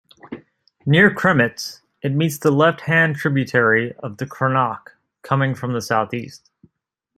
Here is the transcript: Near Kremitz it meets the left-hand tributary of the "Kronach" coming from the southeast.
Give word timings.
Near 0.83 1.13
Kremitz 1.13 1.81
it 2.01 2.11
meets 2.15 2.39
the 2.39 2.49
left-hand 2.49 3.17
tributary 3.17 3.93
of 3.97 4.17
the 4.17 4.25
"Kronach" 4.25 4.93
coming 5.21 5.53
from 5.53 5.73
the 5.73 5.81
southeast. 5.83 6.49